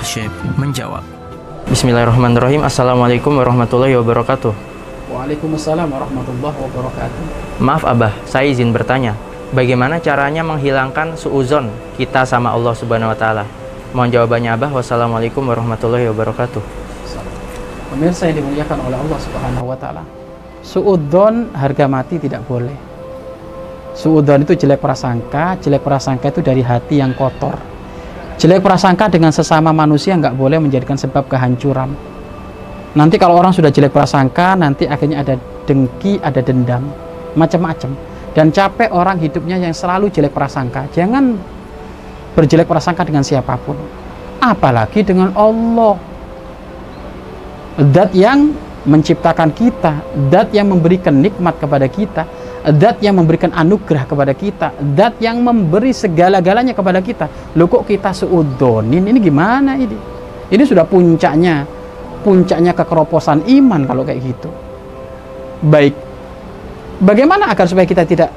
[0.00, 1.04] Syekh menjawab.
[1.68, 2.64] Bismillahirrahmanirrahim.
[2.66, 4.52] Assalamualaikum warahmatullahi wabarakatuh.
[5.12, 7.22] Waalaikumsalam warahmatullahi wabarakatuh.
[7.60, 9.14] Maaf Abah, saya izin bertanya.
[9.50, 11.68] Bagaimana caranya menghilangkan suuzon
[11.98, 13.44] kita sama Allah Subhanahu wa taala?
[13.90, 14.70] Mohon jawabannya Abah.
[14.80, 16.62] Wassalamualaikum warahmatullahi wabarakatuh.
[17.90, 20.02] Pemirsa yang dimuliakan oleh Allah Subhanahu wa taala.
[20.62, 22.74] Suudzon harga mati tidak boleh.
[23.98, 27.58] Suudzon itu jelek prasangka, jelek prasangka itu dari hati yang kotor.
[28.40, 31.92] Jelek prasangka dengan sesama manusia nggak boleh menjadikan sebab kehancuran.
[32.96, 35.36] Nanti kalau orang sudah jelek prasangka, nanti akhirnya ada
[35.68, 36.88] dengki, ada dendam,
[37.36, 37.92] macam-macam.
[38.32, 40.88] Dan capek orang hidupnya yang selalu jelek prasangka.
[40.88, 41.36] Jangan
[42.32, 43.76] berjelek prasangka dengan siapa pun.
[44.40, 46.00] Apalagi dengan Allah.
[47.76, 48.56] Dat yang
[48.88, 50.00] menciptakan kita,
[50.32, 52.24] dat yang memberikan nikmat kepada kita,
[52.68, 57.56] dat yang memberikan anugerah kepada kita, dat yang memberi segala-galanya kepada kita.
[57.56, 59.06] Loh kok kita seudonin?
[59.08, 59.96] Ini gimana ini?
[60.50, 61.64] Ini sudah puncaknya,
[62.20, 64.50] puncaknya kekeroposan iman kalau kayak gitu.
[65.64, 65.96] Baik,
[67.00, 68.30] bagaimana agar supaya kita tidak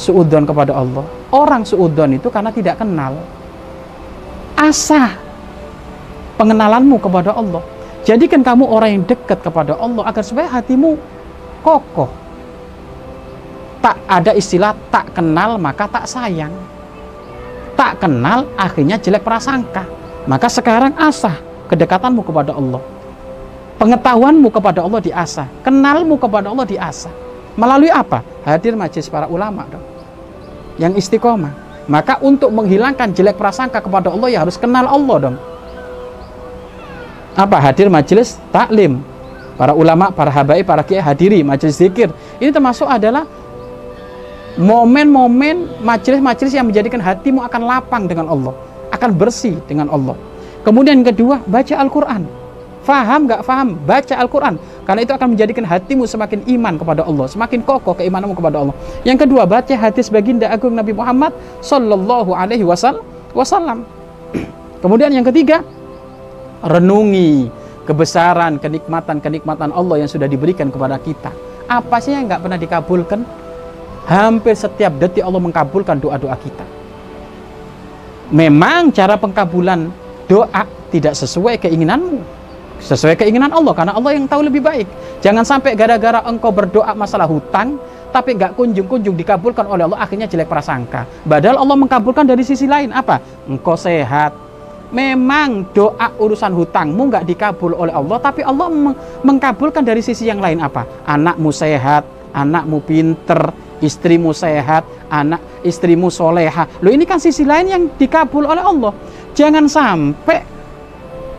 [0.00, 1.04] suudon kepada Allah?
[1.32, 3.20] Orang suudon itu karena tidak kenal.
[4.56, 5.12] Asah
[6.40, 7.60] pengenalanmu kepada Allah
[8.06, 10.94] Jadikan kamu orang yang dekat kepada Allah agar supaya hatimu
[11.66, 12.06] kokoh.
[13.86, 16.50] Tak ada istilah tak kenal maka tak sayang.
[17.78, 19.86] Tak kenal akhirnya jelek prasangka.
[20.26, 21.38] Maka sekarang asah
[21.70, 22.82] kedekatanmu kepada Allah.
[23.78, 25.46] Pengetahuanmu kepada Allah diasah.
[25.62, 27.14] Kenalmu kepada Allah diasah.
[27.54, 28.26] Melalui apa?
[28.42, 29.86] Hadir majelis para ulama dong.
[30.82, 31.54] Yang istiqomah.
[31.86, 35.38] Maka untuk menghilangkan jelek prasangka kepada Allah ya harus kenal Allah dong
[37.36, 39.04] apa hadir majelis taklim
[39.60, 42.08] para ulama para habaib para kiai hadiri majelis zikir
[42.40, 43.28] ini termasuk adalah
[44.56, 48.56] momen-momen majelis-majelis yang menjadikan hatimu akan lapang dengan Allah
[48.92, 50.16] akan bersih dengan Allah.
[50.64, 52.26] Kemudian yang kedua baca Al-Quran.
[52.86, 53.74] Faham gak faham?
[53.82, 54.54] Baca Al-Quran.
[54.86, 58.74] Karena itu akan menjadikan hatimu semakin iman kepada Allah semakin kokoh keimananmu kepada Allah.
[59.02, 63.82] Yang kedua baca hadis baginda agung Nabi Muhammad Sallallahu Alaihi Wasallam.
[64.82, 65.66] Kemudian yang ketiga
[66.62, 67.50] renungi
[67.86, 71.30] kebesaran, kenikmatan-kenikmatan Allah yang sudah diberikan kepada kita.
[71.66, 73.45] Apa sih yang nggak pernah dikabulkan?
[74.06, 76.62] Hampir setiap detik Allah mengkabulkan doa-doa kita.
[78.30, 79.90] Memang cara pengkabulan
[80.30, 80.62] doa
[80.94, 82.22] tidak sesuai keinginanmu.
[82.78, 84.86] Sesuai keinginan Allah, karena Allah yang tahu lebih baik.
[85.24, 87.80] Jangan sampai gara-gara engkau berdoa masalah hutang,
[88.14, 91.08] tapi nggak kunjung-kunjung dikabulkan oleh Allah, akhirnya jelek prasangka.
[91.26, 92.92] Padahal Allah mengkabulkan dari sisi lain.
[92.92, 93.18] Apa?
[93.48, 94.36] Engkau sehat,
[94.94, 98.70] memang doa urusan hutangmu nggak dikabul oleh Allah tapi Allah
[99.26, 106.68] mengkabulkan dari sisi yang lain apa anakmu sehat anakmu pinter istrimu sehat anak istrimu soleha.
[106.84, 108.92] Lo ini kan sisi lain yang dikabul oleh Allah.
[109.32, 110.38] Jangan sampai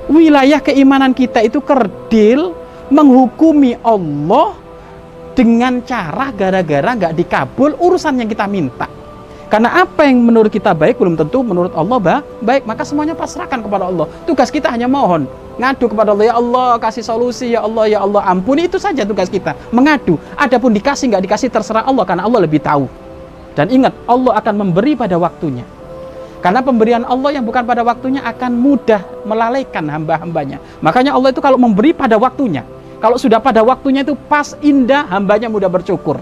[0.10, 2.58] wilayah keimanan kita itu kerdil
[2.90, 4.58] menghukumi Allah
[5.38, 8.97] dengan cara gara-gara nggak dikabul urusan yang kita minta
[9.48, 12.68] karena apa yang menurut kita baik belum tentu menurut Allah bah, baik.
[12.68, 14.04] Maka semuanya pasrahkan kepada Allah.
[14.28, 15.24] Tugas kita hanya mohon,
[15.56, 16.26] ngadu kepada Allah.
[16.28, 18.68] Ya Allah kasih solusi, ya Allah, ya Allah ampuni.
[18.68, 20.20] Itu saja tugas kita, mengadu.
[20.36, 22.92] Adapun dikasih nggak dikasih terserah Allah karena Allah lebih tahu.
[23.56, 25.64] Dan ingat, Allah akan memberi pada waktunya.
[26.44, 30.62] Karena pemberian Allah yang bukan pada waktunya akan mudah melalaikan hamba-hambanya.
[30.84, 32.62] Makanya Allah itu kalau memberi pada waktunya.
[33.02, 36.22] Kalau sudah pada waktunya itu pas indah, hambanya mudah bersyukur.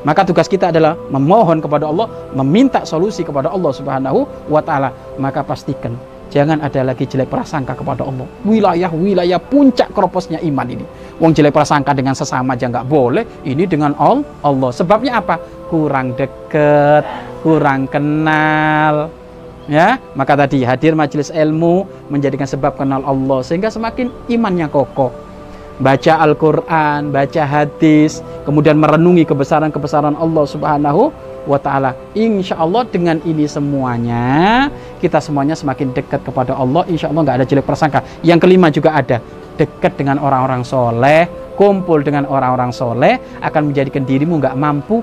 [0.00, 4.92] Maka tugas kita adalah memohon kepada Allah, meminta solusi kepada Allah Subhanahu wa taala.
[5.20, 5.92] Maka pastikan
[6.32, 8.24] jangan ada lagi jelek prasangka kepada Allah.
[8.46, 10.84] Wilayah-wilayah puncak keroposnya iman ini.
[11.20, 14.70] Wong jelek prasangka dengan sesama aja nggak boleh, ini dengan all Allah.
[14.72, 15.36] Sebabnya apa?
[15.68, 17.04] Kurang deket,
[17.44, 19.12] kurang kenal.
[19.70, 25.29] Ya, maka tadi hadir majelis ilmu menjadikan sebab kenal Allah sehingga semakin imannya kokoh
[25.80, 31.08] baca Al-Quran, baca hadis, kemudian merenungi kebesaran-kebesaran Allah Subhanahu
[31.48, 31.96] wa Ta'ala.
[32.12, 34.68] Insya Allah dengan ini semuanya,
[35.00, 36.84] kita semuanya semakin dekat kepada Allah.
[36.86, 38.04] Insya Allah nggak ada jelek prasangka.
[38.20, 39.18] Yang kelima juga ada
[39.56, 41.24] dekat dengan orang-orang soleh,
[41.56, 45.00] kumpul dengan orang-orang soleh, akan menjadikan dirimu nggak mampu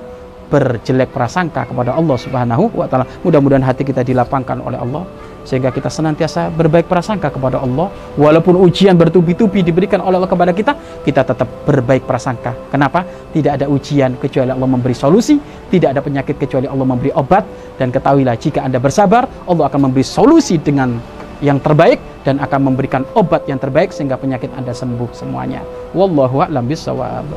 [0.48, 3.04] berjelek prasangka kepada Allah Subhanahu wa taala.
[3.24, 5.04] Mudah-mudahan hati kita dilapangkan oleh Allah
[5.48, 7.88] sehingga kita senantiasa berbaik prasangka kepada Allah.
[8.20, 10.72] Walaupun ujian bertubi-tubi diberikan oleh Allah kepada kita
[11.04, 12.52] kita tetap berbaik prasangka.
[12.68, 13.04] Kenapa?
[13.32, 17.44] Tidak ada ujian kecuali Allah memberi solusi tidak ada penyakit kecuali Allah memberi obat.
[17.76, 20.98] Dan ketahuilah jika anda bersabar Allah akan memberi solusi dengan
[21.38, 25.62] yang terbaik dan akan memberikan obat yang terbaik sehingga penyakit anda sembuh semuanya.
[25.94, 27.28] Wallahu a'lam bishawab